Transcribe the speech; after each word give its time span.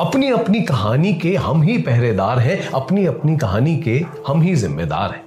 अपनी 0.00 0.30
अपनी 0.30 0.60
कहानी 0.62 1.12
के 1.14 1.34
हम 1.34 1.62
ही 1.62 1.76
पहरेदार 1.82 2.38
हैं 2.38 2.58
अपनी 2.74 3.04
अपनी 3.06 3.36
कहानी 3.36 3.76
के 3.76 3.94
हम 4.26 4.42
ही 4.42 4.54
जिम्मेदार 4.56 5.12
हैं 5.12 5.24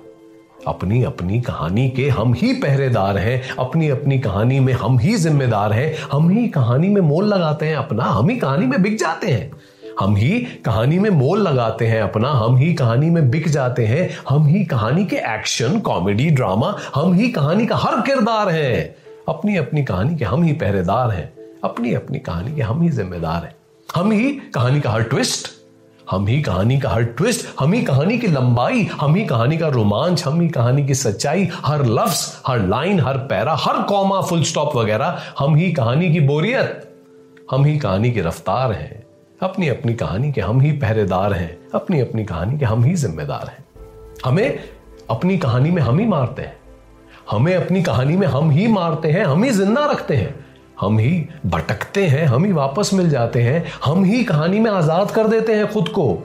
अपनी 0.68 1.02
अपनी 1.04 1.40
कहानी 1.42 1.90
के 1.90 2.08
हम 2.10 2.34
ही 2.34 2.54
पहरेदार 2.54 3.18
हैं 3.18 3.42
अपनी 3.60 3.90
अपनी 3.90 4.20
कहानी 4.20 4.60
में 4.60 4.72
हम 4.74 5.00
ही 5.00 5.16
जिम्मेदार 5.18 5.74
हैं 5.74 5.94
हम 6.12 6.30
ही 6.30 6.48
कहानी 6.48 6.90
में 6.90 7.02
मोल 7.02 7.26
लगाते 7.26 7.66
हैं 7.66 7.76
अपना 7.76 8.04
हम 8.04 8.30
ही 8.30 8.36
कहानी 8.40 8.66
में 8.66 8.82
बिक 8.82 8.98
जाते 8.98 9.28
हैं 9.28 9.52
हम 10.00 10.16
ही 10.16 10.40
कहानी 10.66 11.00
में 11.00 11.10
मोल 11.10 11.42
लगाते 11.42 11.88
हैं 11.88 12.02
अपना 12.02 12.32
हम 12.34 12.58
ही 12.58 12.74
कहानी 12.74 13.10
में 13.10 13.30
बिक 13.30 13.48
जाते 13.50 13.86
हैं 13.86 14.10
हम 14.30 14.46
ही 14.48 14.64
कहानी 14.66 15.06
के 15.06 15.18
एक्शन 15.36 15.80
कॉमेडी 15.80 16.30
ड्रामा 16.30 16.76
हम 16.96 17.14
ही 17.14 17.30
कहानी 17.32 17.66
का 17.66 17.76
हर 17.76 18.02
किरदार 18.02 18.50
है 18.50 18.74
अपनी 19.30 19.58
अपनी 19.58 19.84
कहानी 19.84 20.16
के 20.16 20.26
हम 20.26 20.44
ही 20.44 20.54
पहरेदार 20.56 21.12
हैं 21.12 21.32
अपनी 21.64 21.94
अपनी 21.94 22.20
कहानी 22.20 22.56
के 22.56 22.62
हम 22.62 22.82
ही 22.82 22.90
जिम्मेदार 22.90 23.44
हैं 23.44 23.59
हम 23.96 24.12
ही 24.12 24.32
कहानी 24.56 24.82
का 24.82 24.90
हर 24.90 25.04
ट्विस्ट 25.04 25.48
हम 26.12 26.28
ही 26.28 26.42
कहानी 26.42 26.80
का 26.80 26.90
हर 26.90 27.04
ट्विस्ट 27.04 27.46
हम 27.60 27.74
ही 27.74 27.82
कहानी 27.82 28.18
की 28.18 28.28
लंबाई 28.28 28.84
हम 29.02 29.16
ही 29.16 29.26
कहानी 29.26 29.58
का 29.58 29.68
रोमांच 29.68 30.24
हम 30.26 30.42
ही 30.42 30.48
कहानी 30.48 30.86
की 30.88 30.94
सच्चाई 30.94 31.48
हर 31.66 31.86
लफ्ज 31.86 32.22
हर 32.48 32.60
लाइन 32.68 33.00
हर 33.00 33.18
पैरा 33.18 33.56
हर 33.60 33.82
कॉमा 33.84 34.22
फुल 34.22 34.44
स्टॉप 34.44 34.76
वगैरह 34.76 35.22
हम 35.40 35.56
ही 35.56 35.72
कहानी 35.72 36.12
की 36.14 36.20
बोरियत 36.20 36.86
हम 37.52 37.66
ही 37.66 37.78
कहानी 37.80 38.12
की 38.12 38.22
रफ्तार 38.22 38.72
हैं 38.72 39.04
अपनी 39.42 39.68
अपनी 39.68 39.94
कहानी 39.94 40.32
के 40.32 40.42
हम 40.42 40.62
ही 40.62 40.72
पहरेदार 40.72 41.34
हैं 41.34 41.58
अपनी 41.74 42.00
अपनी 42.00 42.24
कहानी 42.26 42.58
के 42.60 42.66
हम 42.66 42.84
ही 42.84 42.96
जिम्मेदार 42.96 43.48
हैं 43.48 43.66
हमें 44.26 44.60
अपनी 45.10 45.38
कहानी 45.38 45.72
में 45.72 45.82
हम 45.82 46.00
ही 46.00 46.06
मारते 46.06 46.42
हैं 46.42 46.58
हमें 47.32 47.56
अपनी 47.56 47.84
कहानी 47.84 48.16
में 48.18 48.28
हम 48.28 48.52
ही 48.52 48.68
मारते 48.68 49.12
हैं 49.12 49.26
हम 49.26 49.44
ही 49.44 49.50
ज़िंदा 49.50 49.86
रखते 49.86 50.16
हैं 50.16 50.49
हम 50.82 51.00
ही 51.00 51.28
भटकते 51.46 52.06
हैं, 52.08 52.26
हम 52.26 52.46
ही 52.46 52.52
वापस 52.52 52.94
मिल 52.94 53.10
जाते 53.10 53.42
हैं, 53.42 53.64
हम 53.86 54.04
ही 54.04 54.24
कहानी 54.24 54.60
में 54.60 54.72
आज़ाद 54.72 55.12
कर 55.12 55.28
देते 55.28 55.56
हैं 55.56 55.72
खुद 55.72 55.90
को। 55.90 56.18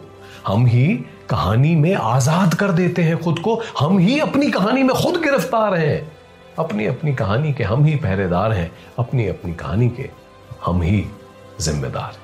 हम 0.47 0.67
ही 0.67 0.87
कहानी 1.31 1.75
में 1.75 1.95
आज़ाद 1.95 2.55
कर 2.55 2.73
देते 2.73 3.03
हैं 3.03 3.23
खुद 3.23 3.39
को, 3.39 3.61
हम 3.79 3.99
ही 3.99 4.19
अपनी 4.19 4.51
कहानी 4.51 4.83
में 4.83 4.95
खुद 4.97 5.17
गिरफ़्तार 5.17 5.75
हैं। 5.75 6.13
अपनी 6.59 6.87
अपनी 6.87 7.15
कहानी 7.15 7.53
के 7.53 7.65
हम 7.65 7.85
ही 7.85 7.95
पहरेदार 7.97 8.53
हैं, 8.53 8.71
अपनी 8.99 9.29
अपनी 9.29 9.53
कहानी 9.53 9.89
के 9.89 10.11
हम 10.65 10.83
ही 10.83 11.05
जिम्मेदार 11.61 12.24